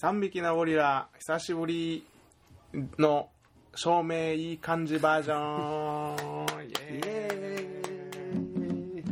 [0.00, 2.06] 3匹のゴリラ久しぶり
[2.98, 3.28] の
[3.74, 6.64] 照明いい感じバージョン。
[6.66, 6.72] イ
[7.04, 9.04] エーイ。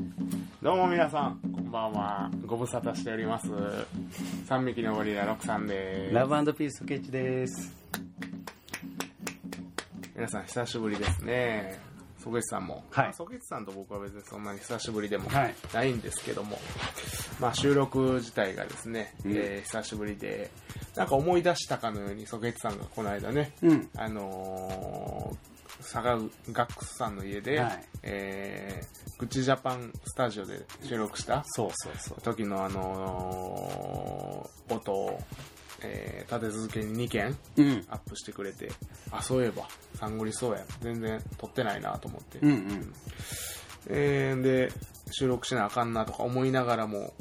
[0.62, 2.30] どうも皆さんこんばんは。
[2.46, 3.51] ご無沙汰しております。
[4.48, 6.14] 3匹のゴリラ6さんです。
[6.14, 7.77] ラブピースケッチです。
[10.16, 11.88] 皆さん久しぶりですね
[12.29, 13.05] ソゲチさんも、はい。
[13.07, 15.55] まあソゲチさんと僕は別にそんなに久しぶりでもはい。
[15.73, 16.59] ないんですけども、
[17.41, 19.33] まあ収録自体がですね、うん。
[19.33, 20.51] えー久しぶりで
[20.95, 23.89] なんか思い出したかのようにソゲチさんがこの間ね、うん。
[23.96, 26.19] あのー、佐賀
[26.53, 27.85] ガックスさんの家で、はい。
[28.03, 32.20] えー、グチジャパンスタジオで収録したそうそうそう。
[32.20, 35.19] 時のあのー音を、
[35.83, 37.86] えー立て続けに2件うん。
[37.89, 38.70] アップしてくれて
[39.11, 40.64] あそういえばサンゴリそうや。
[40.81, 42.92] 全然撮ってないなと思って、うんうん。
[43.89, 44.72] えーで
[45.11, 47.14] 収録しなあかんなとか思いながらも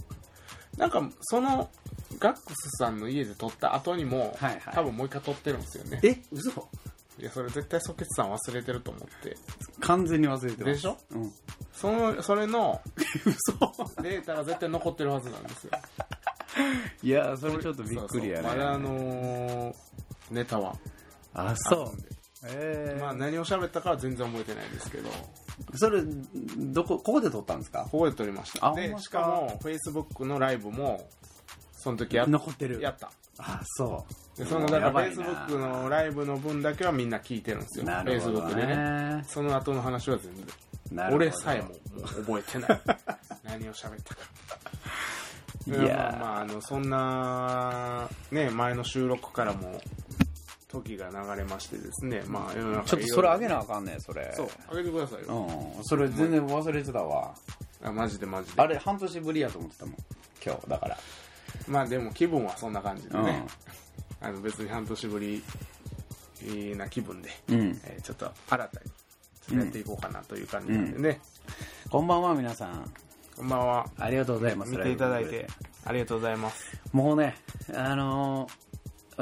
[0.77, 1.69] なんかその
[2.19, 4.61] ガックスさんの家で撮った後にも、はいはい。
[4.73, 5.99] 多分もう一回撮ってるんですよね。
[6.03, 6.67] え、嘘？
[7.19, 9.35] いやそれ絶対ソケツさん忘れてると思って。
[9.79, 10.73] 完全に忘れてます。
[10.75, 10.97] でしょ？
[11.11, 11.33] うん。
[11.73, 12.81] そのそれの
[13.25, 14.01] 嘘。
[14.03, 15.71] データが絶対残ってるはずなんですよ
[17.03, 18.47] いや、それちょっとびっくりやね。
[18.47, 19.75] まだあのー
[20.31, 20.75] ネタは。
[21.33, 21.91] あ、あそう
[22.45, 25.09] ええまあ何を喋ったかは全然覚えてないですけど。
[25.75, 27.87] それ、どこ、ここで撮ったんですか？
[27.91, 28.59] ここで撮りました。
[28.59, 29.01] であほんまか？
[29.01, 31.09] しかも Facebook のライブも
[31.71, 32.81] その時やっ残ってる。
[32.81, 33.11] やった。
[33.39, 34.39] あ、そう。
[34.39, 35.23] でそのだからやばいな。
[35.23, 37.85] Facebook のライブの分だけはみんな聞いてるんですよ。
[37.85, 38.75] なるほど Facebook でね。
[39.17, 39.23] ね。
[39.27, 40.45] その後の話は全然。
[40.91, 42.81] なるほど俺さえももう覚えてない。
[43.43, 44.21] 何を喋ったか
[45.67, 49.81] いやまあまああのそんなね前の収録からも
[50.69, 54.31] 時が流れましてですねまあ世の中ちょっとそれあげななあかんねんそれ。
[54.35, 55.83] そうあげてくださいよ、うん。
[55.83, 57.33] それ全然忘れてたわ。
[57.83, 59.95] あマジでマジであれ、半年ぶりやと思ってたもん。
[60.45, 60.97] 今日、だから。
[61.67, 63.43] まあでも気分はそんな感じでね、
[64.21, 65.43] うあの別に半年ぶり
[66.75, 67.53] な気分で、ん。
[67.53, 67.81] うん。
[67.85, 68.91] えーちょっと新たにちょ
[69.47, 71.19] っとやっていこうかなという感じなんでね、
[71.89, 72.93] こんばんは、皆さん。
[73.37, 74.71] こんばんはありがとうございます。
[74.71, 75.45] 見ていただいて
[75.85, 77.35] ありがとうございますもうね、
[77.73, 78.67] あのー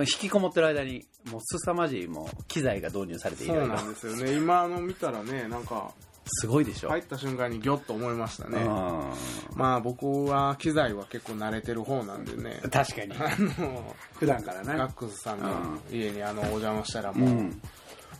[0.02, 5.94] 引きこもってる間に、もう凄まじいもう機材が導入されていそうるなんですよね今あの見たらねなんか
[6.25, 6.90] すごいでしょ。
[6.90, 12.70] 入った瞬間にギョッと思いましたね、うまあ僕は機材は結構慣れてる方なんでねん。
[12.70, 13.16] 確かに。
[13.16, 14.78] あの普段からね。
[14.78, 17.62] ガックスさんの家にあのお邪魔したらもう、うん。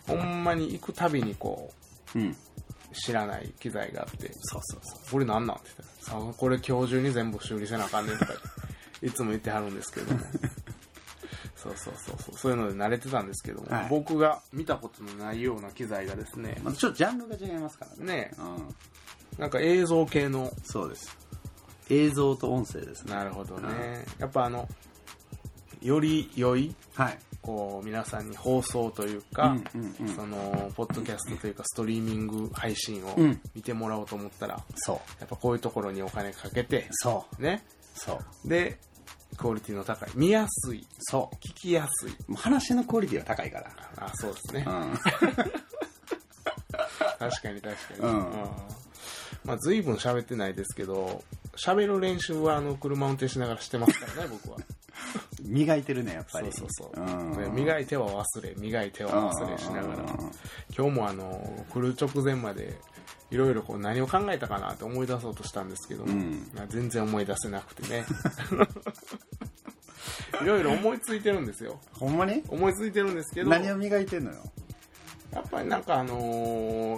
[0.06, 1.72] ほんまに行くたびにこ
[2.14, 2.36] うん。
[2.96, 5.10] う知らない機材があってそうそうそう。
[5.12, 5.56] これなんなん？
[5.56, 8.32] って言ったらさこれ今日中に全部修理せなあかんねんとか
[9.02, 10.20] いつも言ってはるんですけども
[11.56, 18.16] そうそうそうそうそういうので慣れてたんですけども、はい僕が見たことのないような機材がですねまたちょっとジャンルが違いますからね。
[18.16, 18.74] ねうん。
[19.38, 21.16] なんか映像系のそうです。
[21.90, 23.14] 映像と音声ですね。
[23.14, 24.68] なるほどねやっぱあの
[25.82, 27.18] より良いはい。
[27.46, 34.96] こう皆さんに放送というか、うんうんうんそのポッドキャストというかストリーミング配信をうん見てもらおうと思ったら、そう。
[35.20, 37.42] やっぱこういうところにお金かけてそう。
[37.42, 37.64] ね
[37.94, 38.48] そう。
[38.48, 38.78] で
[39.36, 42.10] クオリティの高い見やすいそ聞きやすい。
[42.28, 42.32] う。
[42.32, 43.70] もう話のクオリティは高いから。
[43.98, 44.64] あ、そうですね。
[44.66, 44.94] うん。
[47.18, 48.00] 確かに確かに。
[48.00, 48.26] うん
[49.44, 51.22] まあ、随分喋ってないですけど、
[51.56, 54.58] 喋る練習はあの車運転しながらしてますからね、僕は。
[55.42, 56.52] 磨いてるね、やっぱり。
[56.52, 57.04] そうそうそう。
[57.04, 60.04] うんで磨いては忘れ、磨いては忘れしながら。
[60.76, 62.76] 今日もあの、来る直前まで、
[63.30, 68.04] いろいろこう何を考えたかなって思い出そうとしたんですけども、うんまあ全然思い出せなくてね。
[70.42, 71.80] いろいろ思いついてるんですよ。
[71.92, 72.42] ほんまに？
[72.48, 74.38] 思いついてるんですけど、何を磨いてんのよ。
[75.32, 76.18] やっぱりなんかあの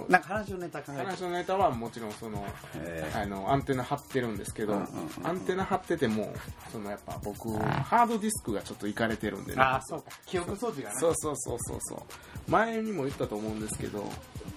[0.07, 1.05] ーなんか話のネタ考えて。
[1.05, 2.45] 話のネタはもちろんその
[2.75, 6.33] えあのアンテナ張ってるんですけど、うんうんうんアンテナ張ってても
[6.71, 9.61] そのやっぱ僕ハードディスクがちょっといかれてるんでね。
[9.61, 10.11] ああ、そうか。
[10.25, 10.95] 記憶装置がね。
[10.99, 12.51] そうそうそうそうそう。
[12.51, 14.03] 前にも言ったと思うんですけど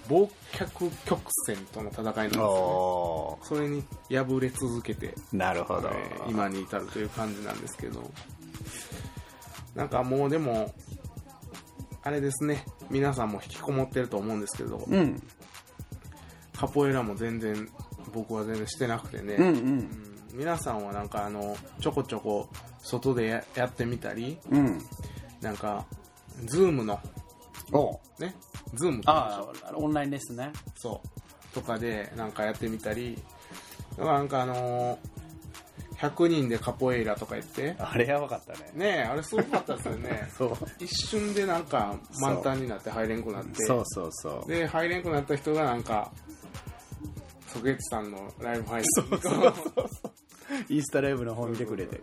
[0.09, 5.89] 忘却曲線との戦いなんですよ、おね、それに敗れ続けて、ーなるほど。
[5.89, 8.09] えー今に至るという感じなんですけど。
[9.75, 10.71] なんかもうでも
[12.03, 12.65] あれですね。
[12.89, 15.23] 皆さんも引きこもってると思うんですけど、うん。
[16.55, 17.67] カポエラも全然
[18.13, 19.47] 僕は全然してなくてね、うんう。
[19.47, 19.77] うん。
[19.79, 19.89] ん
[20.33, 22.49] 皆さんはなんかあのちょこちょこ
[22.81, 24.37] 外でややってみたり。
[24.51, 24.79] うん。
[25.41, 25.85] なんか
[26.45, 26.99] Zoom の。
[27.71, 27.99] お。
[28.19, 28.35] ね？
[28.73, 29.53] Zoom あょ？
[29.65, 30.51] あ、オンラインレッスンね。
[30.75, 31.55] そう。
[31.55, 33.17] とかでなんかやってみたり。
[33.97, 35.22] なんかあのー
[36.03, 38.71] 100人でカポエイラとか言ってあれやばかったね。
[38.73, 40.57] ねえあれすごかったですよねそう。
[40.79, 44.51] 一瞬でなんか満タンになって入れんくなってそうそうそう。
[44.51, 46.11] で入れんくなった人がなんか
[47.47, 49.03] ソケツさんのライブ配信
[50.69, 52.01] にインスタライブの方見てくれて。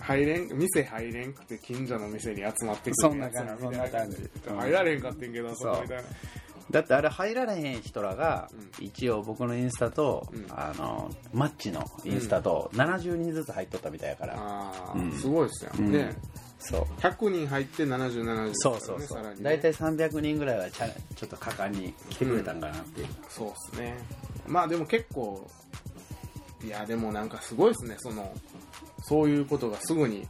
[0.00, 4.16] 入入れん店入れんくて近所の店に集まってくるそんな感じそんな感じ
[4.48, 6.02] うん入られへんかってんけどそうこみたいな
[6.70, 8.48] だってあれ入られへん人らが、
[8.80, 10.46] う一応僕のインスタと、うん。
[10.50, 15.12] あのマッチのインスタと70人ずつ入っとったみたいやから、ああ、うん。
[15.12, 15.92] すごいですよ、うん。
[15.92, 16.14] ね。
[16.58, 16.82] そう。
[17.00, 19.44] 100人入って7070ですそうそうそう、さらにね。
[19.44, 23.98] 大体300人ぐらいはちゃちょっと果敢に来てくれたんかなっていう、そうっすね。
[24.46, 25.48] まあでも結構
[26.64, 27.96] いやでもなんかすごいですね。
[27.98, 28.32] その
[29.02, 30.26] そういうことがすぐに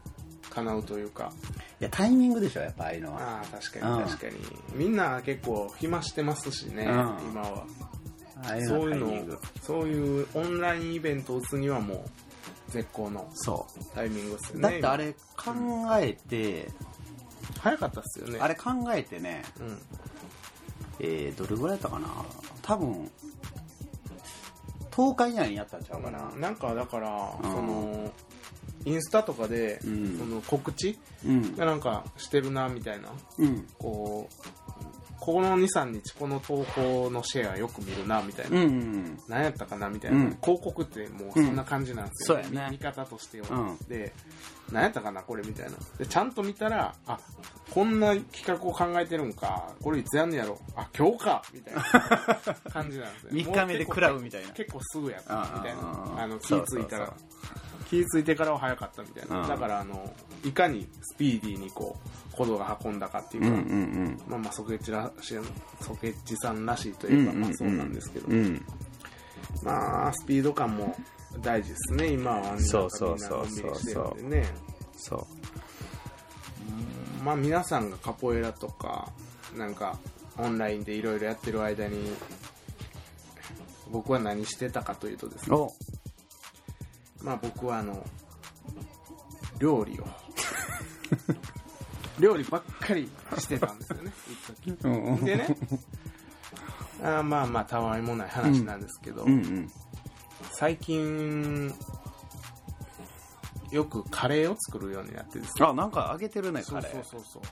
[0.52, 1.32] 叶うというか。
[1.80, 3.20] いやタイミングでしょやっぱああいうのは。
[3.20, 4.08] ああ確かにうん。
[4.08, 4.34] 確かに。
[4.74, 6.90] みんな結構暇してますしね、うん。
[6.90, 7.66] 今は。
[8.44, 11.94] ああいうそういうのそういうオンラインイベントを打つにはも
[12.68, 14.62] う絶好のそタイミングですようね。
[14.62, 15.52] だってあれ考
[16.00, 16.70] えて、
[17.60, 19.78] 早かったっすよねあれ考えてねうん。
[21.00, 22.08] えー、どれぐらいだったかな。
[22.62, 23.10] 多分
[24.90, 27.50] 10日以内にやったんちゃうかな、なんかだから、うん。
[27.50, 28.12] その
[28.84, 30.18] インスタとかで、うん。
[30.18, 31.56] その告知うん。
[31.56, 33.08] がなんかしてるなみたいな。
[33.38, 33.66] うん。
[33.78, 34.34] こう
[35.24, 40.38] この23日この投稿のシェアよく見るなみたいな、うんうん何やったかなみたいな、うん。
[40.42, 42.52] 広告ってもうそんな感じなんですよ、うん。
[42.52, 42.66] ね。
[42.72, 44.12] 見方としては、うんで
[44.72, 45.76] 何やったかなこれみたいな。
[45.96, 47.20] でちゃんと見たらあ
[47.70, 49.72] こんな企画を考えてるんか。
[49.80, 50.58] これいつやんねやろ。
[50.74, 51.42] あ今日か。
[51.54, 51.82] みたいな
[52.72, 53.30] 感じなんですよ。
[53.30, 54.50] 3日目で食らうみたいな。
[54.50, 55.76] 結構すぐやったみたいあ
[56.16, 56.22] な。
[56.24, 57.06] あの気そうぃついたら。
[57.06, 57.16] そう
[57.88, 59.48] 気ぃついてからは早かったみたいな、うん。
[59.48, 60.12] だからあの
[60.44, 61.96] いかにスピーディーにこ
[62.32, 65.34] うコードが運んだかっていうか、うんうんまあまあソケッチらし
[65.80, 68.64] ソケッチさんらしいとうんいうか、まあそうなんですけど、うん。
[69.62, 70.96] まあスピード感も
[71.40, 74.46] 大事ですね今はそうそうそうそうみんなのんびりしてるんでね。
[74.96, 75.26] そう。
[77.24, 79.08] まあ皆さんがカポエラとか
[79.56, 79.98] なんか
[80.38, 82.12] オンラインでいろいろやってる間に
[83.90, 85.56] 僕は何してたかというとですね。
[85.56, 85.70] お
[87.22, 88.04] まあ僕はあの
[89.58, 90.06] 料理を。
[92.18, 94.76] 料理ばっかりしてたんですよね一時。
[94.84, 95.24] うんうん。
[95.24, 95.56] でね
[97.02, 99.72] あーまあまあたわいもない話なんですけど、うんうん。
[100.52, 101.74] 最近
[103.70, 105.66] よくカレーを作るようになってですね。
[105.66, 106.92] あなんか揚げてるねそうカレー。
[106.92, 107.42] そうそうそう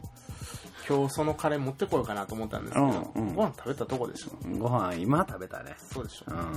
[0.91, 2.89] 今日そのカレー持ってこようかなと思ったんですけど、う
[3.21, 3.35] んうん。
[3.35, 4.31] ご飯食べたとこでしょ。
[4.59, 5.77] ご飯今食べたね。
[5.79, 6.25] そうでしょ。
[6.27, 6.49] うだか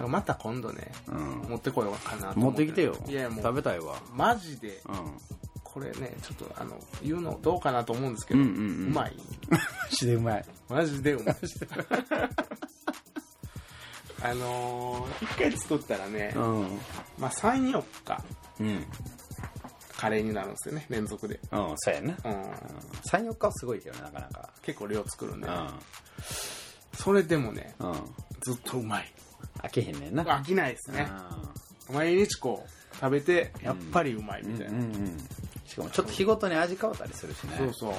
[0.00, 1.50] らまた今度ねんうん。
[1.50, 2.96] 持ってこようかなと思持ってきてよ。
[3.06, 3.96] いやもう食べたいわ。
[4.14, 4.96] マジでうん。
[5.62, 8.58] これねちょっとあの言うのどうかなと思うんですけど、うんうんう
[8.88, 8.94] ん。
[8.94, 9.16] まい？
[9.50, 9.58] マ
[9.90, 10.44] ジでうまい。
[10.70, 11.36] マジでうまい。
[14.24, 16.78] あのー、一回作ったらね、うん。
[17.18, 18.24] まあ34日
[18.60, 18.86] うん
[20.02, 22.16] カレーになるんですよね連続で、うんそうやな。
[22.24, 22.42] うん、
[23.08, 24.48] 34日はすごいけどねなかなか。
[24.60, 25.50] 結構量作るんで、う
[26.96, 27.94] それでもねんうん。
[28.40, 29.12] ずっとうまい。
[29.62, 30.24] 飽きへんねんな。
[30.24, 31.06] 飽きないですね。
[31.92, 35.16] 毎日こう食べてやっぱりうまいみたいな、うんうんうん
[35.66, 37.54] しかもちょっと日ごとに味変わったりするしね。
[37.56, 37.94] そうそう、ん。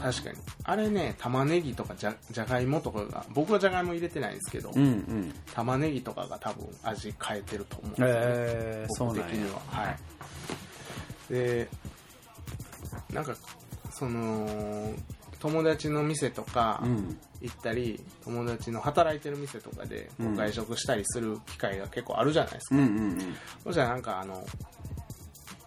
[0.00, 0.36] 確かに。
[0.62, 5.34] あれね玉ねぎとかじゃじゃがいもとかが僕はじゃがいも入れてないんですけど、うんうん。
[5.54, 7.88] 玉ねぎとかが多分味変えてると思う。
[7.88, 9.22] んですよねえー、そうなんや。
[9.22, 9.60] 僕的には。
[9.66, 9.96] はい
[11.30, 11.68] で
[13.12, 13.34] なんか
[13.92, 14.92] その
[15.38, 17.18] 友達の店とかうん。
[17.42, 23.18] 行ったり、友達の働いてる店とかで外食したりする機会が結構あるじゃないですか、うんうん
[23.62, 24.42] そしたらなんかあの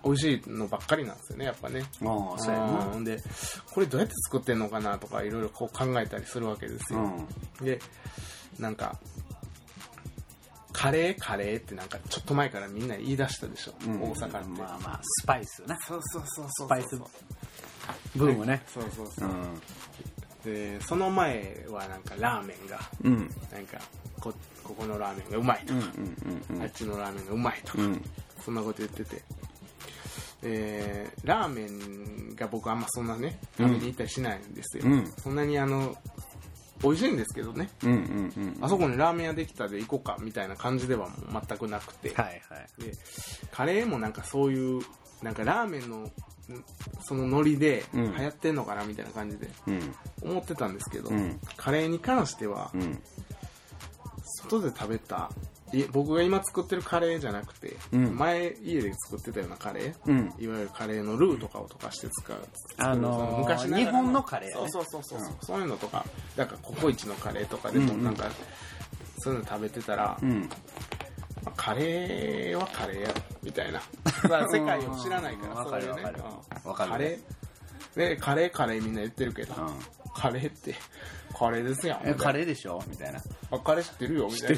[0.04, 1.84] 美味しいのばっかりなんですよねやっぱね。
[2.02, 2.92] うんああそうやな。
[2.96, 3.18] うんで
[3.72, 7.00] これどうやって作ってんのかなとかいろいろこう考えたりするわけですよ、
[7.60, 7.66] うん。
[7.66, 7.80] で
[8.58, 8.98] なんか
[10.80, 14.02] カレーカレーってなんかちょっと前からみんな言い出したでしょ、うん。
[14.02, 16.98] 大阪って、まあまあスパイスなそうそうそうそうスパイス
[18.16, 18.62] ブームね。
[18.74, 19.32] そうそうそう、う。
[19.34, 19.62] ん。
[20.46, 23.30] でその前はなんかラーメンがうん。
[23.52, 23.78] なんか
[24.22, 24.34] こ
[24.64, 25.80] ここのラーメンがうまいとか、
[26.62, 28.02] あっちのラーメンがうまいとか、うん。
[28.46, 29.22] そんなこと言ってて。
[30.42, 35.12] でラーメンが僕あんまそんなね食べに行ったりしないんですよ、うん。
[35.18, 35.94] そんなにあの
[36.82, 37.70] 美味しいんですけどね。
[37.84, 38.00] うんうんう
[38.42, 42.84] んあそこにラーメン屋できたで行こうかみたいな感じではもう全くなくて、はいはい。
[42.84, 42.94] で
[43.52, 44.82] カレーもなんかそういう
[45.22, 46.12] なんかラーメンのん
[47.04, 48.16] そのノリでうん。
[48.16, 49.96] 流行ってんのかなみたいな感じでうん。
[50.22, 51.40] 思ってたんですけど、うん。
[51.58, 53.02] カレーに関してはうん。
[54.42, 55.59] 外で食べたい
[55.92, 58.16] 僕が今作ってるカレーじゃなくて、うん。
[58.18, 60.34] 前家で作ってたようなカレー、うん。
[60.40, 62.48] いわゆるカレーのルーとかを溶かして使う。
[62.78, 64.50] あのー作るそながら日本のカレー？
[64.52, 66.06] やねそうそうそうそう、そういうのとか。
[66.36, 68.04] なんかココイチのカレーとかでもうんうん。
[68.06, 68.30] なんか、
[69.20, 70.50] そういうの食べてたら、うん。
[71.44, 73.82] まあカレーはカレーやろみたいな。
[74.30, 75.70] まあ世界を知らないからうん。
[75.70, 76.04] そういうね。
[76.04, 76.24] わかる
[76.66, 78.00] わかカレー？
[78.00, 79.70] でカレーカレーみんな言ってるけど、うん。
[80.16, 80.76] カレーって
[81.38, 82.02] カレーですやん。
[82.06, 82.82] えカレーでしょ？
[82.88, 83.22] みたいな。
[83.52, 84.58] あカレー知ってるよみたいな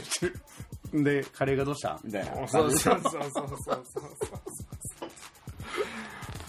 [0.93, 1.99] でカレーがどうした？
[2.03, 2.47] みたいな。
[2.47, 3.83] そうそうそうそうそうそう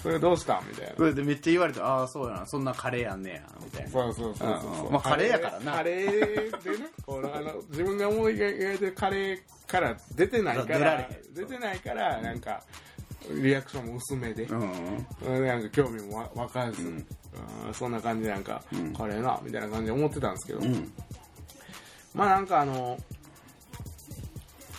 [0.03, 0.59] それどうした？
[0.61, 0.97] んみたいな。
[0.97, 3.91] それでめっちゃ言われて、ああ、そうやな、そんなカレーやんねや、みたいな。
[3.91, 5.73] そうそうそうそうまあカレーやからな。
[5.75, 12.65] カレーでねこのあの自分が思い描いてるカレーから出てないか出ら出てないからなんか
[13.31, 15.07] リアクションも薄めで、うん。
[15.25, 15.47] うん。
[15.47, 16.87] なんか興味もわわかず、ん。
[16.87, 17.07] うん
[17.73, 18.93] そんな感じでなんか、ん。
[18.93, 20.93] カレーなみたいな感じで思ってたんですけど、うん。
[22.13, 22.99] まあなんかあの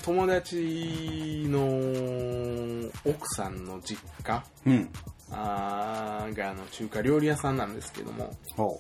[0.04, 4.90] 友達の奥さんの実家うん。
[5.32, 8.80] あーがあの中華料理屋さんなんですけどもほ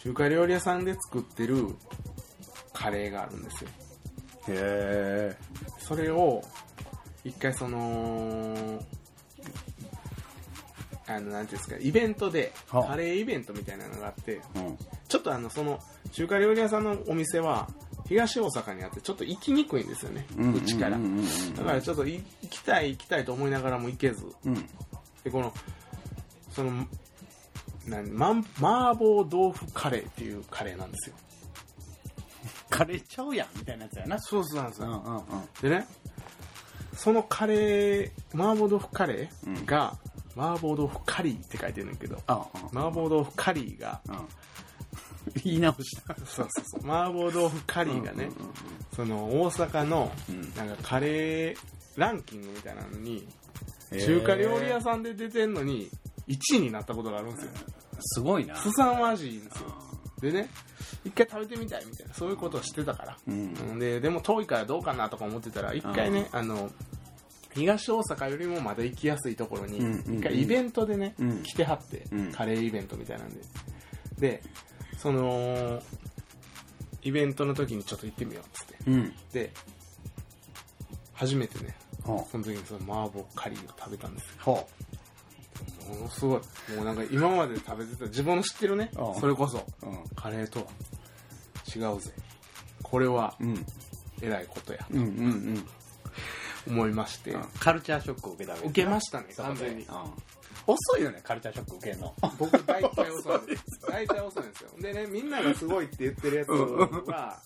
[0.00, 1.68] 中華料理屋さんで作ってる
[2.72, 3.70] カレーがあるんですよ
[4.48, 4.52] う。
[4.52, 5.36] へえ。
[5.78, 6.42] それを
[7.24, 8.82] 一回その
[11.06, 14.78] あのなんていうんですかイベントではあカレーイベントみたいなのがあってうん。
[15.08, 15.78] ちょっとあのその
[16.12, 17.68] 中華料理屋さんのお店は
[18.08, 24.54] 東大阪にあってちょっと行きにくいんですよねうちからうんうんうんだからちょっとい行きたい行きたいと思いながらも行けずうん。
[25.24, 25.52] でこの
[26.50, 26.86] その
[27.86, 31.16] なんまん麻婆豆腐カレーっていうカレーなんですよ
[32.70, 34.18] カレーちゃうやん、みたいなやつやな。
[34.20, 35.24] そうそうなんですうんうんうん。
[35.62, 35.86] でね
[36.96, 39.96] そのカレー麻婆豆腐カレーが、
[40.36, 44.14] 麻婆豆腐カリーって書いてるんだけどあ麻婆豆腐カリーがうん。
[45.42, 46.14] 言い直した。
[46.16, 46.90] そうそうそう。
[46.90, 48.30] 麻婆豆腐カリーがね、
[48.94, 50.54] その大阪のうん。
[50.54, 51.56] なんかカレー
[51.96, 53.26] ランキングみたいなのに
[53.92, 55.88] 中華料理屋さんで出てんのに
[56.28, 57.50] 1位になったことがあるんですよ。
[58.00, 58.56] すごいな。
[58.56, 59.74] 凄まじいんですよ。
[60.20, 60.48] でね
[61.04, 63.54] 一回食べてみたいみたいなそういうことをしてたから、うん。
[63.54, 63.78] うん。
[63.78, 66.70] ででも遠いからどうかなとか思ってたら一回ね、あの
[67.54, 71.42] 東大阪よりもまだ行きやすいところに一回イベントでね、うん。
[71.42, 72.32] 来てはって、うん。
[72.32, 73.40] カレーイベントみたいなんで。
[74.18, 74.42] で
[74.98, 75.82] その
[77.02, 79.12] イベントの時にちょっと行ってみようっつってうん。
[79.32, 79.52] で
[81.12, 84.40] 初めてねほその時にその麻婆カリーを食べたんですよう。
[84.44, 84.68] ほ
[85.90, 86.40] ものすごい
[86.76, 89.86] もうなんか今まで食べてた自分の知ってるねうんそれこそう。
[89.86, 89.98] うん。
[90.16, 90.66] カレーとは
[91.74, 92.10] 違うぜ
[92.82, 93.66] これはうん。
[94.22, 95.08] えらいことやうんうんう
[95.52, 95.66] ん。
[96.66, 99.88] 思いまして、カルチャーショックを受けたわけ受けましたね完全にうん
[100.66, 102.14] 遅いよね、カルチャーショック受けるの。
[102.38, 103.64] 僕大体遅いです。
[103.88, 104.70] 大体遅いんですよ。
[104.80, 107.38] でねみんながすごいって言ってるやつは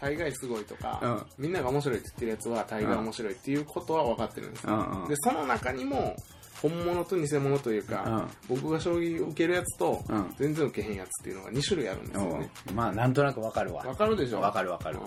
[0.00, 6.16] 大概すごいとか、みんなが面白いって言ってるやつは大概面白いっていうことは分かってるんですよ、うんうんでその中にも
[6.62, 10.34] 本物と偽物というか、僕が将棋受けるやつと、うん。
[10.38, 12.72] 全然受けへんやつっていうのが2種類あるんですよね、う。
[12.72, 13.84] んまあ、なんとなくわかるわ。
[13.84, 14.40] わかるでしょ？
[14.40, 14.98] わかるわかる。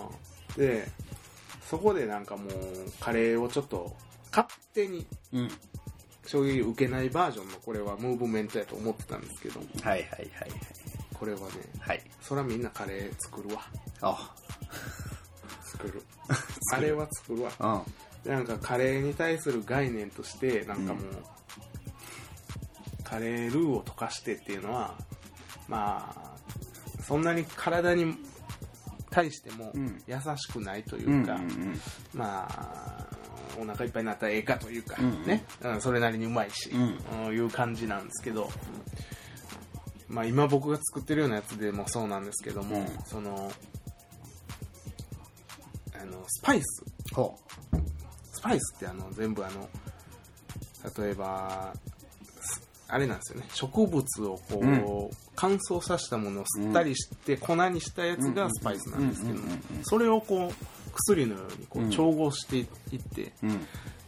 [0.56, 0.64] うん。
[0.64, 0.86] で
[1.68, 2.50] そこでなんかもう
[3.00, 3.92] カレーをちょっと
[4.30, 5.50] 勝手にうん。
[6.28, 10.50] 衝撃受けないバージョンのこれはムーブメントやと思ってたんですけどはいはいはいはい。
[11.14, 11.46] これはね
[11.80, 12.02] はい。
[12.20, 13.62] そらみんなカレー作るわ。
[14.02, 14.34] あ、
[15.62, 16.02] 作る。
[16.70, 17.84] カレーは作るわ。
[17.84, 18.24] うん。
[18.24, 21.04] でなんかカレーに対する概念としてなんかもう、
[23.04, 24.94] カレールーを溶かしてっていうのは
[25.66, 28.18] まあそんなに体に
[29.08, 30.02] 対してもうん。
[30.06, 31.80] 優しくないというんうか、うん。
[32.12, 33.17] まあ
[33.60, 36.98] お腹いっぱいになったらええかというか、うんね、うんそれなりにうまいし、うん。
[37.26, 38.50] うんいう感じなんですけど、
[40.08, 42.86] まあ、今僕が作ってるようなやつでもそうなんですけども、うん。
[43.06, 43.52] その
[46.00, 46.84] あのスパイス。
[47.14, 47.38] ほ
[48.32, 49.68] スパイスってあの全部あの
[51.04, 51.72] 例えば
[52.40, 53.46] すあれなんですよね。
[53.52, 55.10] 植物をこう、うん。
[55.40, 59.60] 乾燥させたものを吸ったりして、粉にしたやつがスパイスなんですけどうんうんうんうん。
[59.82, 60.52] それをこう
[61.04, 62.66] 薬のようにこううん調合していっ
[63.14, 63.32] て。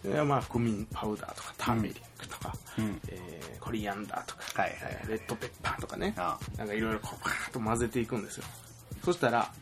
[0.02, 3.00] でまあ、クミンパウダーとかターメリックとか、うん。
[3.08, 8.44] えーコリアンダーとか、はいはいはいレッドペッパーとかねあなんかいろいろこうパーッと混ぜていくんですよ
[9.04, 9.52] そしたら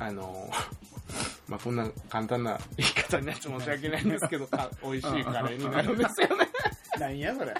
[0.00, 0.50] あの
[1.48, 6.48] まあこんな簡単な言い方になって申し訳ないんですけど か美味しいカレーになるんですよね
[6.98, 7.54] 何やそれ。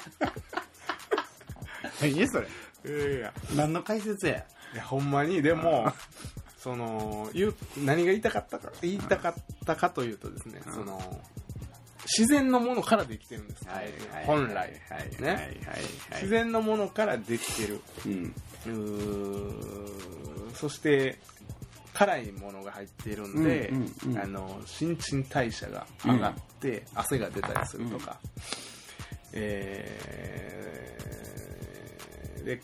[2.03, 2.49] 何やそれ。
[2.87, 4.45] いやいや何の解説や。
[4.75, 5.91] いやほんまにでも
[6.59, 9.35] その言う何が言いたかったか言いたかっ
[9.65, 10.73] たかというとですね、うん。
[10.73, 11.21] その
[12.19, 13.65] 自然のものからできてるんです、
[14.27, 14.73] 本来、はい
[15.21, 15.53] ね、はいはいはい。
[16.15, 17.81] 自然のものからできてる。
[18.07, 18.35] うん。
[20.55, 21.19] そして
[21.95, 24.19] 辛いものが入っているんで、うんうんうん。
[24.19, 28.19] あの新陳代謝が上がって、汗が出たりするとか、
[29.33, 30.89] えー
[32.49, 32.63] で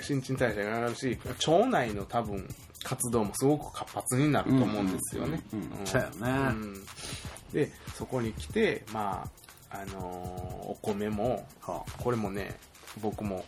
[0.00, 2.48] 新陳代謝が上がるし腸内の多分
[2.88, 5.42] 活動もすごく活発になると思うんですよね。
[5.84, 6.48] そうやね。
[6.50, 6.74] うん。
[7.52, 9.28] でそこに来てま
[9.70, 12.54] ああのーお米もはこれもね
[13.02, 13.44] 僕も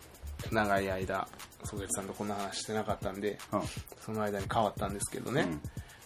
[0.51, 1.29] 長い間
[1.65, 3.59] ソゲツさんとこんな話してなかったんであ。
[3.59, 3.63] は
[4.01, 5.43] その間に変わったんですけどね、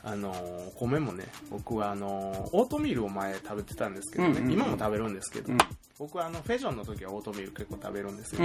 [0.04, 0.10] うん。
[0.10, 4.52] あのーお米もね僕はあのーオートミールを前食べてたんですけどね、うんうんうん。
[4.52, 5.58] 今も食べるんですけど、うん。
[5.98, 8.40] 僕はあのフェジョンの時はオートミール結構食べるんですよ、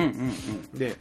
[0.74, 0.96] で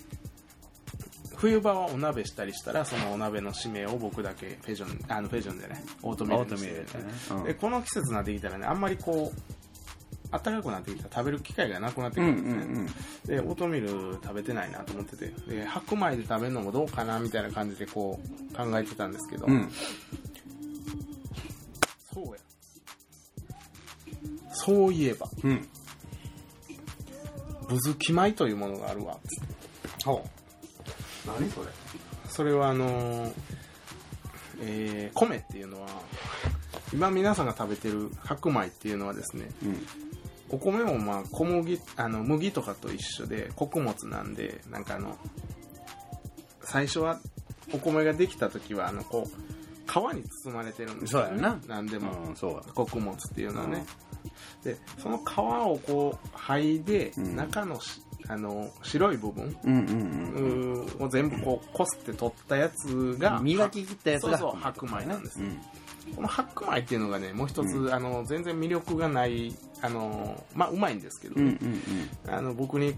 [1.37, 6.31] 冬場はお鍋したりしたらそのお鍋の締めを僕だけフェジョンあのフェジョンでねオートうん。
[6.31, 6.85] ミールね。
[7.31, 9.41] うんでこの季節になってきたらねあんまりこう
[10.33, 12.87] 暖かくなってきたら食べる機会がなくなってくうんうるんですね、んうん。
[13.45, 18.19] でオートミール食べてないなと思っててで白米で食べるのもどうかなみたいな感じでこ
[18.53, 19.71] う考えてたんですけど、うん。
[22.15, 22.33] そうや
[24.53, 25.69] そういえばうん。
[27.69, 29.47] ぶずき米というものがあるわつっ
[29.99, 30.25] てほ
[31.27, 31.67] 何それ？
[32.29, 33.33] それはあのー
[34.61, 35.89] えー米っていうのは
[36.93, 39.67] 今皆さんが食べてる白米っていうのはですねう。
[39.67, 39.87] うん。
[40.49, 45.17] お米もまあ小麦あの麦とかと一緒で穀物なんでなんかあの
[46.63, 47.21] 最初は
[47.73, 49.29] お米ができた時はあのこう
[49.91, 52.35] 皮に包まれてるんですよ、ね、そうやななんでも、うん。
[52.75, 53.85] 穀物っていうのはね、
[54.63, 59.57] でその皮をこう剥いで、うん中のしあの白い部分。
[61.01, 63.45] を全部こうこすって取ったやつがうん。
[63.45, 64.61] 磨き切ったやつがそうそう。
[64.61, 65.41] 白米なんです。
[65.41, 66.15] ようん。
[66.15, 72.35] この白米っていうのがねもう一つ、うあの全然魅力がないあのまあうまいんですけどうんうね、ん。
[72.35, 72.95] あの僕に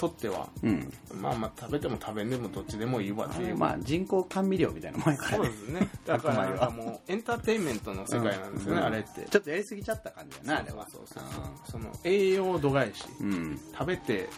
[0.00, 0.90] とってはうん。
[1.20, 5.30] まあまあ食べても食べんでもどっちでもいいわっていう、まあ人工甘味料みたいなもんやから。
[5.30, 5.52] ねそうで。
[5.52, 5.88] すね。
[6.06, 8.86] だからもうエンターテインメントの世界なんですよね、うん。
[8.86, 9.26] あれって。
[9.30, 10.86] ちょっとやりすぎちゃった感じやな、あれは。
[10.90, 11.22] そうそう
[11.70, 13.04] その栄養度外視。
[13.20, 13.60] うん。
[13.72, 14.28] 食べて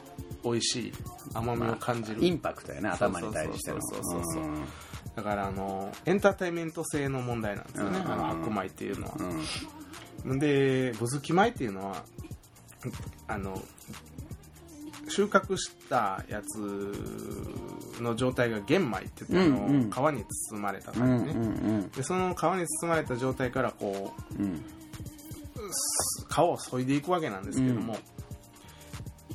[0.42, 0.92] 美味しい
[1.34, 3.80] 甘みを感じる、インパクトやね、頭に対しての。
[3.82, 4.42] そうそうそうそう。
[4.42, 4.64] うん。
[5.14, 8.12] だからあのエンターテインメント性の問題なんですよね、うん。
[8.12, 9.14] あの白米っていうのは、
[10.24, 10.38] うん。
[10.38, 12.02] でぶずき米っていうのは
[13.28, 13.60] あの
[15.14, 16.58] 収穫したやつ
[18.00, 19.74] の状態が玄米って言って、あのうん。
[19.74, 21.88] うん皮に包まれたうんう感じね、ん。
[21.90, 24.64] でその皮に包まれた状態からこううん。
[25.70, 27.96] す皮を削いでいくわけなんですけども、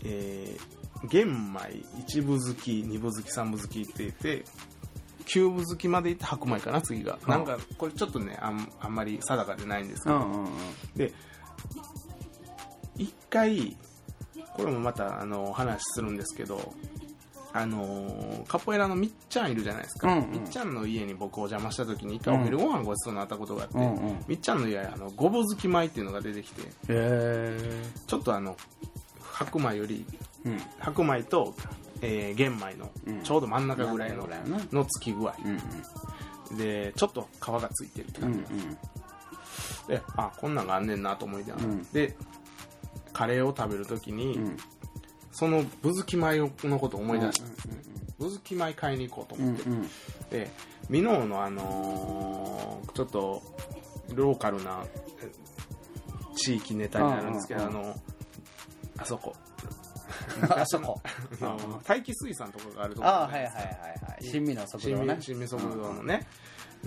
[0.03, 0.77] えー
[1.09, 1.59] 玄米
[1.99, 4.43] 一分好き二分好き三分好きって言って
[5.25, 7.29] 九分好きまでいって白米かな次が、うん。
[7.29, 10.51] なんかこれちょっとねあんあんまり定かでないんですけど、うんうんうん。
[10.95, 11.13] で
[12.97, 13.77] 一回
[14.57, 16.73] これもまたあの話するんですけど
[17.53, 20.31] あのカポエラのみっちゃんいるじゃないですか、うんうん。
[20.31, 24.25] みっちゃんの家に僕お邪魔した時に一回お昼ご飯ごちそうになったことがあって、うんうん。
[24.27, 27.57] みっちゃんの家はあのごぼ好き米っていうのが出てきてへ
[28.05, 28.57] ちょっとあの
[29.21, 30.61] 白米よりーうん。
[30.79, 31.55] 白米と、
[32.01, 33.21] えー玄米のうん。
[33.23, 34.27] ちょうど真ん中ぐらいの,、
[34.71, 35.33] のつき具合。
[35.43, 35.59] うん
[36.51, 36.57] うん。
[36.57, 38.45] でちょっと皮がついてるってうん感
[39.87, 41.83] じ、であこんなんがあんねんなと思いながら、うん。
[41.91, 42.15] で
[43.17, 44.45] カレーを食べる時に、うん。
[44.45, 44.57] うん。
[45.31, 47.77] そのぶずき米のことを思い出したんですね、
[48.17, 49.89] ぶずき米買いに行こうと思って、うんうん。
[50.29, 50.51] で
[50.89, 53.43] 箕面のあのーちょっと
[54.13, 54.83] ローカルな
[55.21, 55.31] え
[56.35, 57.95] 地域ネタになるんですけど、あの
[58.97, 59.35] あそこ
[60.49, 60.99] あそこ？
[61.41, 63.63] あの大気水産とかがあるとこああ、はいはいはいは
[64.19, 64.23] い。
[64.23, 65.17] 新味の速度ね。
[65.19, 66.25] 新味速度のね、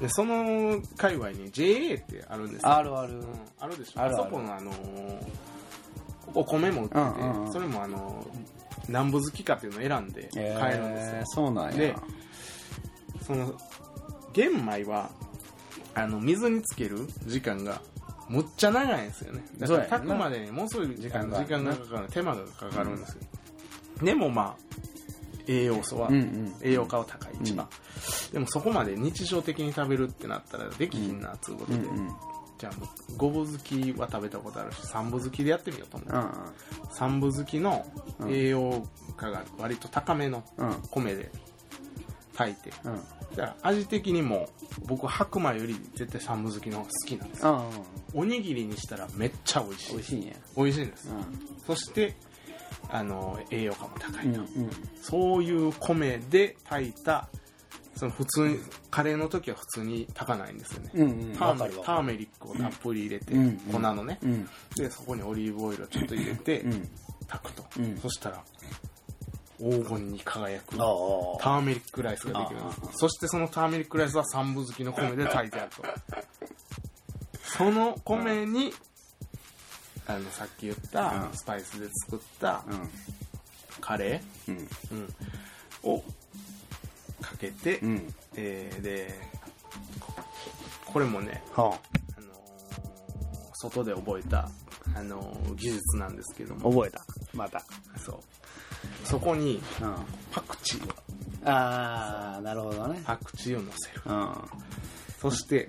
[0.00, 3.14] でその界隈に JA ってあるんですよあるある。
[3.14, 3.26] うん
[3.58, 5.26] あるでしょあそこのあのー
[6.34, 7.52] お米も売ってて、うんうんうん。
[7.52, 8.50] それもあのー
[8.88, 11.72] 何部好きかっていうのを選んで買えるんですよ、えーそうなんや。
[11.72, 11.94] で
[13.24, 13.54] その
[14.32, 15.10] 玄米は
[15.94, 17.80] あの水につける時間が
[18.28, 19.44] むっちゃ長いんですよね。
[19.58, 23.20] だから炊くまでにものすごい時間時間が時間がかかる手間がかかるんですよ、
[24.02, 24.56] でもまあ
[25.46, 26.54] 栄養素は、うんうん。
[26.62, 27.68] 栄養価は高い一番、
[28.32, 32.10] でもそこまで日常的に食べるってなったらできひんなっつうことで、うんうん。
[32.60, 36.30] じゃあもうごぼ好きは食べたことあるし三部好きでやってみようと思って、うん
[36.92, 37.86] 三部好きの
[38.18, 40.74] うん栄養価が割と高めのうん。
[40.90, 41.30] 米で
[42.36, 42.92] 炊いてうん。
[42.92, 43.00] うん。
[43.00, 43.04] だ
[43.36, 44.48] から味的にも
[44.86, 47.62] 僕白米より絶対三部好きの方が好きなんですああ、
[48.12, 50.32] おにぎりにしたらめっちゃ美味しい美味しいんや。
[50.56, 51.12] 美味しいんです、う
[51.66, 52.14] そして
[52.90, 54.34] あの栄養価も高いん。
[54.34, 54.46] と、うん。
[55.00, 57.28] そういう米で炊いた
[57.96, 58.58] その普通に
[58.90, 61.36] カレーの時は普通に炊かないんですよね、うんうん。
[61.36, 64.48] ターメリックをたっぷり入れて、うん粉のね、うん。
[64.76, 66.88] でそこにオリーブオイルをちょっと入れてうん。
[67.28, 68.42] 炊くと、うんそしたら
[69.58, 70.76] 黄金に輝く。
[70.76, 75.82] ターメリックライスができるんですそしてそのターメリックライスは三分好きの米で炊いてあると
[77.42, 78.72] その米に
[80.06, 82.88] あのさっき言ったうんスパイスで作ったうん。
[83.80, 84.56] カレうん。
[84.56, 86.02] ー、うん、を
[87.20, 88.14] かけて、うん。
[88.36, 89.18] えーで
[90.86, 91.78] これもね、は
[92.16, 94.48] あのー外で覚えた、
[94.96, 96.58] あのー技術なんですけどあ。
[96.58, 97.04] も覚えた。
[97.34, 97.62] また。
[98.04, 98.20] そう
[99.04, 99.94] そこにうん。
[100.32, 100.92] パクチーを
[101.44, 103.00] ああ、なるほどね。
[103.04, 104.34] パクチーを乗せるうん。
[105.20, 105.68] そして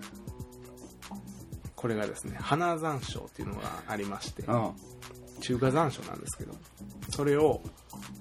[1.76, 4.72] これがですね花山椒っていうのがありましてうん。
[5.42, 6.54] 中華山椒なんですけど
[7.10, 7.62] それを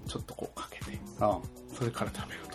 [0.09, 2.50] ちょっとこうかけてうんそれから食べると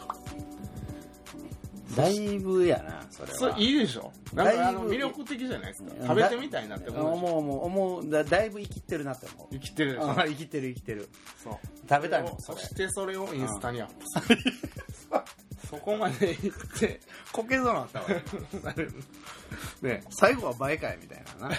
[1.96, 3.38] だいぶやなそれは。
[3.38, 4.12] それいいでしょ。
[4.34, 5.92] なんかあのだいぶ魅力的じゃないですか。
[6.00, 9.48] うん食べてみたいなって思う思う思う思うだだいぶ生きってるなって思う。
[9.52, 10.12] 生きてるでしょ。
[10.12, 11.10] あ生きてる生きてる。
[11.44, 11.54] そう。
[11.90, 14.40] 食べたいもんそしてそれをインスタにアップする。
[15.70, 17.00] そこまで行って。
[17.32, 18.08] こけそうなったわ。
[19.82, 21.56] ね最後は倍かいみたいなな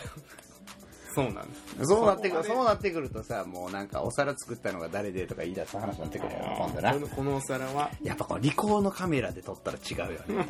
[1.16, 1.86] そうなんです。
[1.86, 6.92] そうなってくるそうなってくるとさもうなんかお皿作ったのが誰でとか言い出す話になってくるよ今度な。
[6.92, 7.90] このこのお皿は？
[8.02, 10.46] やっぱこのリコーのカメラで撮ったら違うよね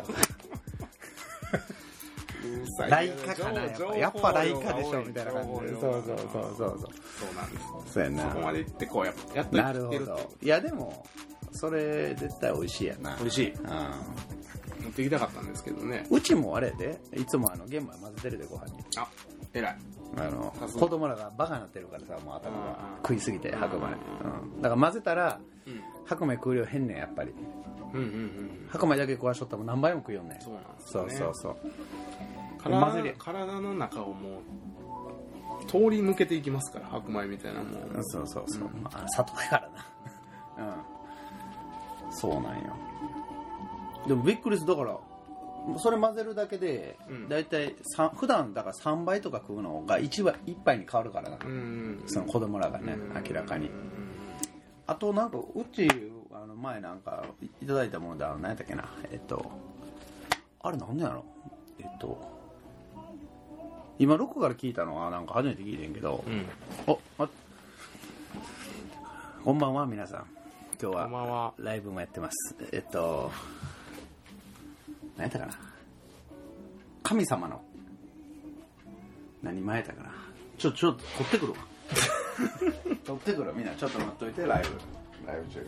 [2.88, 5.68] ライカかなやっぱやっぱライカでしょみたいな感じで。
[5.70, 6.78] そうそうそうそうそう。
[6.80, 7.92] そうなんです。
[7.92, 8.22] そうやな。
[8.24, 9.56] そこまで行ってこうやっぱやっと。
[9.56, 10.32] なるほど。
[10.42, 11.06] いやでも
[11.52, 13.16] それ絶対美味しいやな。
[13.20, 13.52] 美味しい。
[13.52, 13.66] うん。
[13.66, 16.06] 持ってきたかったんですけどね。
[16.10, 17.00] うちもあれで。
[17.16, 18.84] いつもあの玄米混ぜてるでご飯に。
[18.96, 19.08] あ
[19.54, 19.78] 偉い
[20.16, 22.66] あの子供らがバカになってるからさもう頭が。
[22.68, 24.56] うん食いすぎて白米、うん。
[24.56, 25.80] うん、だから混ぜたらうん。
[26.06, 27.32] 白米食う量変ねんやっぱり。
[27.94, 30.40] うんうんうん白米だけ食わしとったら何倍も食うよんねん。
[30.40, 31.56] そうなんですそうそうそう。
[32.62, 38.04] 体体の中をもう通り抜けていきますから白米みたいなもん。
[38.04, 39.56] そうそうそう、まあ砂糖やか
[40.56, 40.72] らな。
[42.08, 42.12] うん。
[42.12, 42.72] そうなんよ。
[44.06, 44.68] でもびっくりする。
[44.70, 44.98] だから
[45.78, 47.28] それ混ぜるだけでうん。
[47.28, 51.38] 大体さ普段だから3倍とか食うのが 1, 杯1杯に変わるからな、
[52.06, 53.24] その子供らがねうん。
[53.28, 53.68] 明らかに。
[53.68, 53.72] うん。
[54.86, 55.88] あとなんかうち
[56.32, 58.88] あの前なんかいいただいたものであの何やったっけな。
[59.10, 59.50] えっと
[60.62, 61.24] あれなんでやろ？
[61.80, 62.36] えっと
[63.98, 66.46] 今ロックから聞いたのはなんか初めて聞いてんけど、うん。
[66.86, 67.28] おあ
[69.42, 70.26] こんばんは皆さん。
[70.80, 71.54] 今日は。
[71.56, 72.54] ライブもやってます。
[72.72, 73.30] えっと
[75.16, 75.52] 何やったかな。
[77.02, 77.60] 神様の。
[79.42, 80.10] 何前やったかな。
[80.58, 81.58] ちょちょっと取ってくるわ。
[83.04, 83.54] 取ってくるわ。
[83.54, 85.26] みんなちょっと待っといてライブ。
[85.26, 85.60] ライブ中。
[85.60, 85.62] い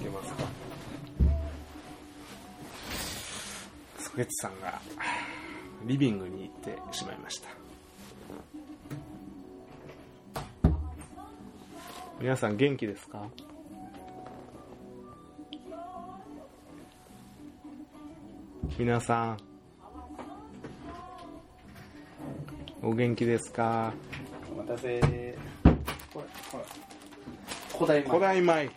[0.00, 0.44] けますか
[3.98, 4.80] ソゲッチさんが
[5.84, 7.48] リビングに行ってしまいました。
[12.20, 13.26] 皆さん元気ですか？
[18.76, 19.38] 皆さん。
[22.82, 23.92] お元気ですか？
[24.52, 25.00] お待たせ。
[25.00, 26.64] これこれ。
[27.76, 28.70] 古代古代米。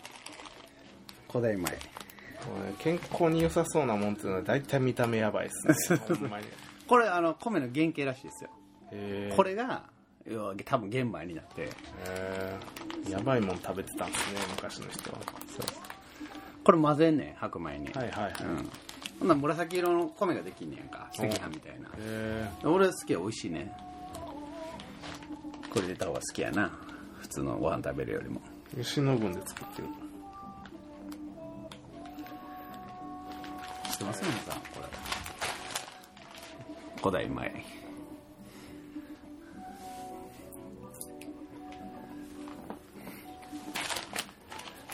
[1.30, 1.64] 古代米。
[2.78, 6.00] 健康に良さそうなもんっていうのは大体見た目やばいっすね。
[6.88, 8.50] これあの米の原型らしいですよ。
[9.36, 9.84] これが
[10.64, 11.68] 多分玄米になって。
[13.08, 15.18] やばいもん食べてたんですね昔の人は。
[16.64, 17.86] これ混ぜんねん白米に。
[17.92, 18.70] はいはいはい、うん
[19.22, 21.88] ほんなら紫色の米ができんねやんか赤飯みたいな。
[21.96, 23.72] へ俺は好きや美味しいね。
[25.72, 26.72] これ入れた方が好きやな。
[27.20, 28.42] 普通のご飯食べるよりも。
[28.76, 29.88] え吉野郡で作ってる。
[33.92, 34.88] 知ってます皆さんこれ。
[37.00, 37.64] 古代米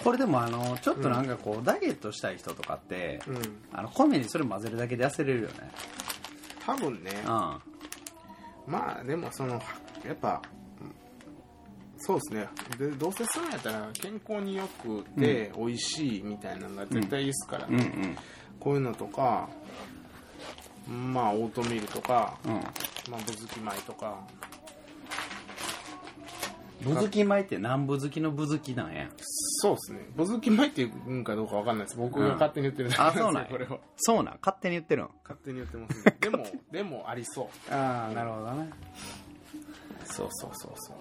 [0.09, 3.37] これでもあのちょっとなんかこう、ダイエットしたい人とかって、うん。
[3.75, 5.55] あの米にそれ混ぜるだけで痩せれるよね。
[6.64, 7.11] 多分ね。
[7.27, 7.29] うん。
[7.29, 7.61] ま
[9.01, 9.61] あでもその
[10.07, 10.40] やっぱ
[10.81, 10.94] うん
[11.99, 12.49] そうですね。
[12.79, 18.03] でどうせするんやったら健康によくて美味しいみたいなのが絶対いいっすからね、うん。
[18.05, 18.16] うん。
[18.59, 19.51] こういうのとか
[20.88, 22.53] まあオートミールとか、うん。
[22.55, 24.27] まあ、ぶずき米とか。
[26.81, 29.07] ぶずき米って南部好きのぶずきなんや？
[29.61, 30.01] そうですね。
[30.16, 31.97] ぶずき米って言うんかどうかわかんないです。
[31.99, 33.49] 僕が勝手に言ってるだけあそうなんや。
[33.51, 34.38] これをそうなん？
[34.40, 36.16] 勝手に言ってるん勝手に言ってますね。
[36.21, 37.75] でもでもありそう。
[37.75, 38.71] ああなるほどね。
[40.05, 40.97] そうそうそうそう。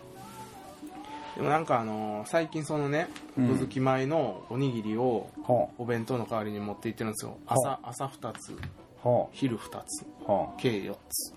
[1.35, 3.47] でもなんかあのー最近そのねうん。
[3.47, 7.37] ぶずき米のおにぎりをほお弁当の代わりに持って行ってるんですよ。
[7.45, 8.57] ほ朝朝2つう。
[8.97, 10.07] ほ昼2つう。
[10.23, 11.33] ほ計4つ。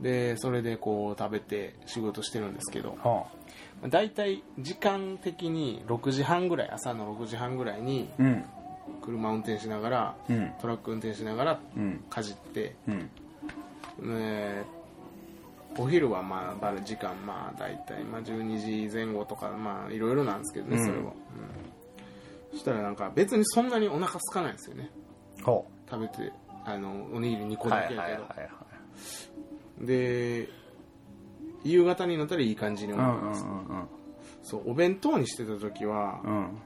[0.00, 2.90] でそれでこう食べて仕事してるんですけど。
[2.92, 2.98] う。
[3.00, 3.26] ほ
[3.88, 8.44] 大体時間的に6時半ぐらい朝の6時半ぐらいにううん。
[9.02, 10.52] 車運転しながらうん。
[10.60, 12.04] トラック運転しながらうん。
[12.08, 13.10] かじって、うん。
[14.04, 14.76] えー
[15.78, 20.86] お昼はまあバル時間まあ大体まあ12時前後とかまあいろいろなんですけどね、うん。
[20.86, 21.12] それは、うん。
[22.52, 24.90] そしたらなんか別にそんなにお腹空かないんですよね。
[25.42, 26.32] ほ食べて
[26.64, 28.28] あのおにぎり2個うだけやけど、は
[29.82, 29.86] い。
[29.86, 30.48] で
[31.64, 33.88] 夕方になったらいい感じにうんうん思います、うん。
[34.42, 36.58] そうお弁当にしてた時はうんうん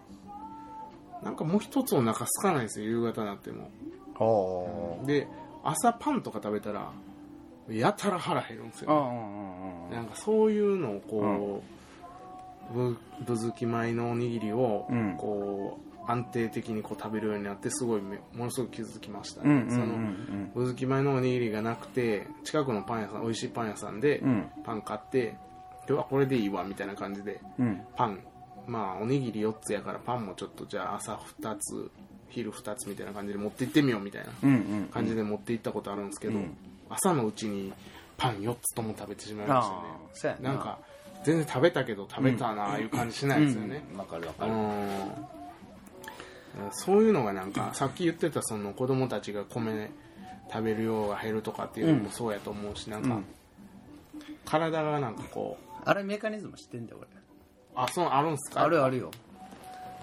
[1.22, 3.70] なんかもう一つお腹空かないんですよ夕方になっても。
[4.14, 5.28] ほで
[5.62, 6.90] 朝パンとか食べたら
[7.68, 11.62] やたら腹減るんですよ、うんうんうんなんかそういうのをこ
[12.72, 15.16] う、ぶぶずき米のおにぎりをうん。
[15.18, 19.42] こう安定的にこう食べるようになってすごいめものすごく気づきました。
[19.42, 19.70] ね、うんうんうん。
[19.70, 19.86] その
[20.54, 24.50] ぶずき米のおにぎりがなくて近くのパン屋さん美味しいパン屋さんでうん。
[24.64, 25.36] パン買って
[25.88, 27.80] 今日はこれでいいわみたいな感じでうん。
[27.96, 28.20] パン。
[28.66, 31.90] まあおにぎり4つやからパンもちょっとじゃあ朝2つ
[32.28, 36.56] 昼2つみたいな感じで持って行ってみようみたいなうんうん感じで持って行ったことあるんですけど、うん。
[36.88, 37.72] 朝のうちに
[38.16, 39.62] パン4つとも食べてしまいま
[40.12, 40.36] したね。
[40.40, 40.52] な。
[40.52, 40.78] なんか
[41.24, 43.98] 全然食べたけど食べたなあいう感じしないですよね、うん。
[43.98, 44.52] わかるわかる。
[44.52, 45.39] うん
[46.72, 49.90] そういうのがなんかさっき言ってたその子供たちが米
[50.52, 53.24] 食べる量が減るとかっていうのもそうやと思うしなんかうん。
[54.44, 57.08] 体がなんかこうあれメカニズム知ってんだよ俺
[57.76, 58.62] あそうあるんすか？
[58.62, 59.10] あるあるよ。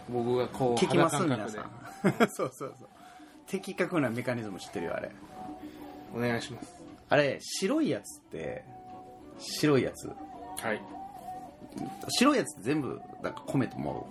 [0.09, 1.69] 僕がこう聞きます皆さん
[2.31, 2.89] そうそうそう。
[3.47, 5.11] 的確なメカニズム知ってるよあれ。
[6.15, 6.73] お願いします。
[7.09, 8.63] あれ白いやつって
[9.37, 10.07] 白いやつ。
[10.07, 10.13] は
[10.73, 10.81] い。
[12.09, 14.07] 白いやつって全部なんか米とも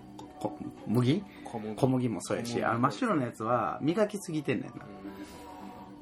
[0.86, 1.24] 麦？
[1.50, 1.74] 小麦。
[1.74, 4.86] 小麦もそうやしあの真っ白のやつは磨きすぎてんねんな。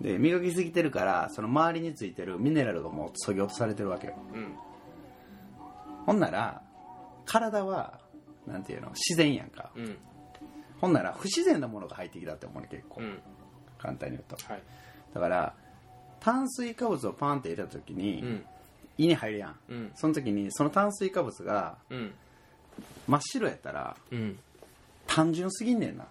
[0.00, 4.14] で磨きすぎてるからその周りについてるミネラルがもうそぎ落とされてるわけよ。
[4.35, 4.54] うん。
[6.07, 6.62] ほんなら
[7.24, 8.00] 体は
[8.46, 9.70] なんていうの自然やんか。
[9.76, 9.96] うん。
[10.80, 13.18] ほんなら不自然なものが入ってきたって思うね結構、うん。
[13.78, 14.52] 簡単に言うと。
[14.52, 14.62] はい。
[15.14, 15.54] だから
[16.20, 18.44] 炭水化物をパンって入れた時に、うん。
[18.98, 19.57] 胃に入るやん。
[19.68, 19.92] うん。
[19.94, 22.14] その時にその炭水化物がうん。
[23.07, 24.38] 真っ白やったらうん
[25.14, 26.07] 単純すぎんねんな。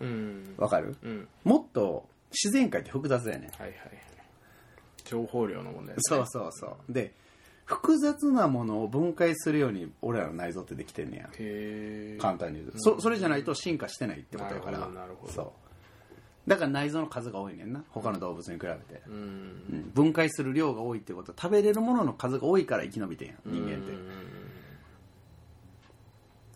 [0.00, 0.54] うん。
[0.56, 0.96] わかる？
[1.02, 1.28] うん。
[1.44, 3.78] もっと自然界って複雑だよねはいはい
[5.04, 6.18] 情報量の問題ですね。
[6.18, 6.92] そうそうそう。
[6.92, 7.12] で
[7.64, 11.24] 複雑なものを分解するように俺らの内臓ってできてんねや。
[11.24, 14.78] へえ簡単に言うと、そそれじゃないと進化してないってことやから。
[14.78, 15.32] なるほどなるほど。
[15.32, 16.50] そう。
[16.50, 17.84] だから内臓の数が多いねんな。
[17.90, 19.14] 他の動物に比べて、うん。
[19.14, 19.16] う
[19.76, 19.90] ん。
[19.94, 21.32] 分解する量が多いってこと。
[21.32, 23.92] は食べれるものの数が多いから生き延びてんや人間って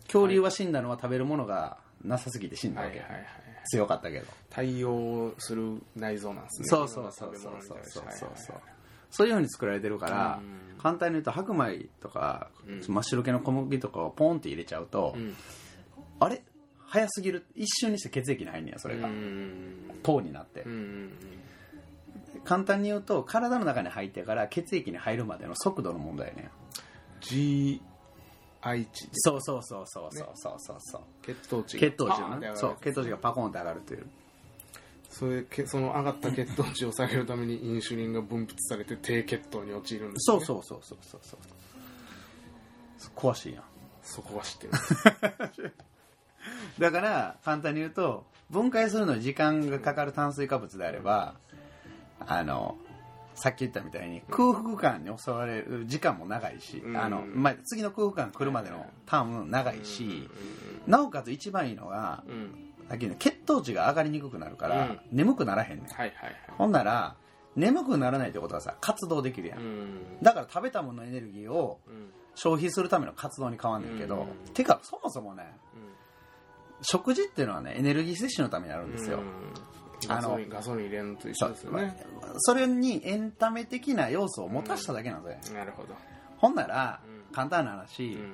[0.07, 3.27] 恐竜は死んだのは食べるものがなさすぎて死んだわけ、はいはいはい
[3.69, 4.25] 強かったけど。
[4.49, 8.05] 対応する内臓なんですねそうそうそうそうそうそうそう。
[8.05, 8.33] はいはい
[9.09, 10.45] そういうふうに作られてるからう
[10.77, 10.81] ん。
[10.81, 12.81] 簡単に言うと白米とかうん。
[12.81, 15.35] 真っ白系の小麦とかをポンって入れちゃうと、うん。
[16.19, 16.41] あれ？
[16.85, 17.45] 早すぎる。
[17.55, 19.99] 一瞬にして血液に入んねやそれが、うん。
[20.03, 20.65] 糖になって、
[22.45, 26.49] 簡単に言うと体の中に入ってから血液に入るまでの速度の問題ね
[28.61, 31.01] GI 値そうそうそうそうそうそうそうそう。
[31.21, 31.87] 血糖値が。
[31.87, 34.07] 血糖値がるがなそう血糖値がパコンって上がるという。
[35.09, 41.39] それけその上がった血糖値を下げるためにインシュリンが分泌されて低血糖に陥るんですよ、ね、そうそうそうそうそう
[42.97, 43.61] そう詳しいや。
[43.61, 43.63] ん
[44.03, 45.73] そこは知ってる。
[46.79, 51.35] だから簡単に言うと分解するのに時間がかかる炭水化物であれば
[52.19, 52.77] あの
[53.37, 56.97] さっき言ったみたいに空腹感に襲われる時間も長いし、うん。
[56.97, 60.27] あのまあ、次の空腹感来るまでのタームも長いし、
[60.87, 62.23] なおかつ一番いいのが
[62.89, 64.99] さっきの血糖値が上がりにくくなるから、うん。
[65.11, 65.87] 眠くならへんねん。
[66.57, 67.15] ほんなら
[67.55, 69.99] 眠くならないってことはさ活動できるやん、うん。
[70.21, 72.11] だから食べたもののエネルギーをうん。
[72.35, 74.53] 消費するための活動に変わんねんけど、うん。
[74.53, 75.43] てかそもそもね
[76.81, 79.21] 食事っていうのはねエネルギー摂取のためにあるんですよ、
[80.07, 81.95] ガソリンガソリン入れるのと一緒ですよね。
[82.37, 85.37] それにエンタメ的な要素を持たしただけなんで。
[85.41, 85.95] すよ、なるほど。
[86.37, 87.35] ほんなら、うん。
[87.35, 88.33] 簡単な話、うん。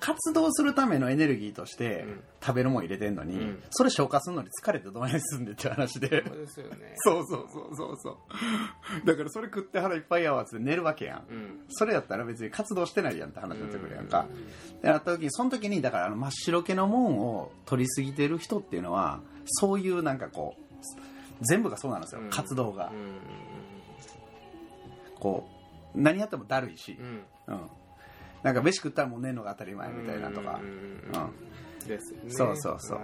[0.00, 2.20] 活動するためのエネルギーとしてうん。
[2.44, 3.62] 食べるもん入れてんのに、うん。
[3.70, 6.22] それ消化するのに疲れてどないすんでって話で。
[6.26, 6.94] そうですよね。
[7.02, 9.06] そうそうそうそうそう。
[9.06, 11.24] だからそれ食って腹いっぱいやわっつって寝るわけやん。
[11.30, 11.64] うん。
[11.70, 14.26] それやったら別に活動してないやんって話になってくるやんか、
[14.82, 20.63] でなった時にその時にだからあの真っ白系のもんを取りすぎてる人っていうのはそういうなんかこう
[21.40, 22.30] 全部がそうなんですよ、うん。
[22.30, 22.90] 活動が。
[22.90, 23.20] う、ん。
[25.18, 25.48] こ
[25.94, 26.96] う何やってもだるいし。
[26.98, 27.24] う、ん。
[27.46, 27.70] うん。
[28.42, 30.96] なんか飯食ったらもう寝るのが当たり前みたいなとか、うん
[31.88, 31.98] ね。
[32.28, 33.00] そうそうそう。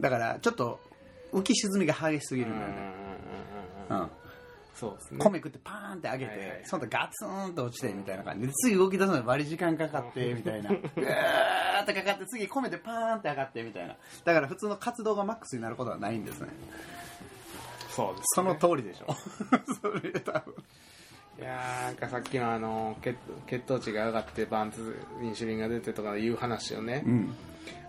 [0.00, 0.80] だからちょっと
[1.32, 2.94] 浮き沈みが激しすぎるんだよね、
[3.90, 4.10] ううんん
[4.74, 5.18] そうですね。
[5.18, 10.70] 米食ってパーンって上げて、はいはいその後ガツンと落ちてみたいな感じで次動き出すのにバリ時間かかってみたいな。
[10.72, 10.80] うー
[11.82, 13.96] ってかかって次米でパーンって上がってみたいな。
[14.24, 16.48] だから普通の活動がマックスになることはないんですね
[17.90, 19.14] そうですその通りでしょ。
[19.82, 20.54] それ多分。
[21.38, 24.78] いやーなんかさっきのあの血血糖値が上がってバンと
[25.22, 27.34] インシュリンが出てとかいう話をね、うん。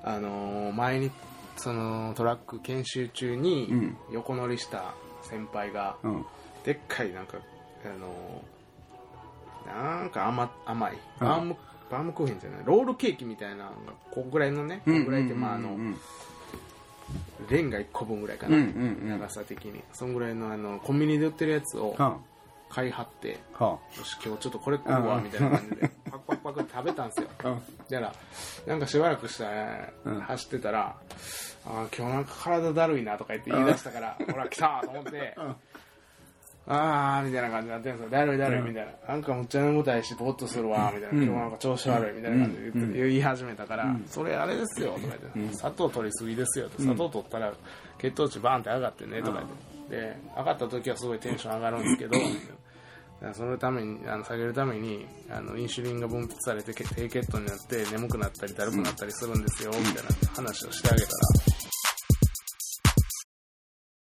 [0.04, 1.12] あのー前に
[1.58, 3.98] そのトラック研修中にうん。
[4.12, 6.26] 横乗りした先輩が、うん。
[6.64, 7.38] でっかいなんか
[7.86, 11.28] あのーなんか甘甘いうん。
[11.28, 11.56] バーム、
[11.92, 13.74] バームクーヘンじゃないロールケーキみたいなのが
[14.12, 15.98] こんぐらいのねこんぐらいってまああの、うん
[17.50, 19.10] レンガ1個分ぐらいかな、うんうんうん。
[19.10, 19.84] 長さ的に。
[19.94, 22.16] そんぐらいのあのコンビニで売ってるやつをうん
[22.72, 23.66] 買い張って、は
[23.98, 27.28] よし、今日ちょっとこれ食うわ、うんみたいな感じで、パクパクパクって食べたんですよ。
[27.44, 27.50] あ。
[27.52, 27.62] うん。
[27.90, 28.14] だから、
[28.66, 30.22] なんかしばらくしたら、ねうん。
[30.22, 30.96] 走ってたら、
[31.66, 35.36] あー今日なんか体だるいなとか言って言い出したから、ほら、来たと思って、
[36.68, 38.12] うんあーみたいな感じになってるんですよ。
[38.12, 39.14] だるいだるいみたいな。
[39.14, 41.24] なんかむっちゃ眠たいし、ぼーっとするわ、みたいな。
[41.24, 46.82] 今日なんか調子悪いみたいな感じで言い始めたから、それあれですよ、とか言って、砂糖取りすぎですよ、と。
[46.82, 47.52] 砂糖取ったら
[47.98, 49.46] 血糖値バーンって上がってね、とか言っ
[49.90, 49.96] て。
[49.96, 52.16] で、上がった時はすごいテンション上がるんですけど、
[53.34, 60.02] そのために、あの下げるためにあのインシュリンが分泌されてけ低血糖になって眠くなったりだるくなったりするんですよ、みたいな
[60.36, 61.12] 話をしてあげたら、